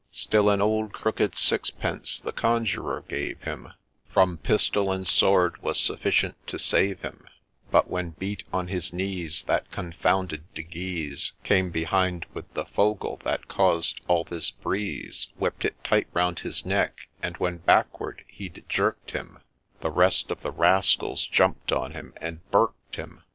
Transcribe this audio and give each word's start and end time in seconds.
Still 0.11 0.49
an 0.49 0.61
old 0.63 0.93
crooked 0.93 1.37
sixpence 1.37 2.17
the 2.17 2.31
Conjurer 2.31 3.01
gave 3.07 3.39
him 3.41 3.71
From 4.09 4.39
pistol 4.39 4.91
and 4.91 5.07
sword 5.07 5.61
was 5.61 5.79
sufficient 5.79 6.33
to 6.47 6.57
save 6.57 7.01
him, 7.01 7.27
But 7.69 7.87
when 7.87 8.15
beat 8.17 8.43
on 8.51 8.67
his 8.69 8.91
knees, 8.91 9.43
That 9.43 9.69
confounded 9.69 10.51
De 10.55 10.63
Guise 10.63 11.33
Came 11.43 11.69
behind 11.69 12.25
with 12.33 12.51
the' 12.55 12.65
fogle' 12.75 13.19
that 13.25 13.47
caused 13.47 14.01
all 14.07 14.23
this 14.23 14.49
breeze, 14.49 15.27
Whipp'd 15.37 15.65
it 15.65 15.83
tight 15.83 16.07
round 16.13 16.39
his 16.39 16.65
neck, 16.65 17.07
and, 17.21 17.37
when 17.37 17.57
backward 17.59 18.23
he'd 18.27 18.65
jerk'd 18.67 19.11
him, 19.11 19.37
The 19.81 19.91
rest 19.91 20.31
of 20.31 20.41
the 20.41 20.49
rascals 20.51 21.27
jump'd 21.27 21.71
on 21.71 21.91
him 21.91 22.15
and 22.17 22.39
Burk'd 22.49 22.95
him. 22.95 23.21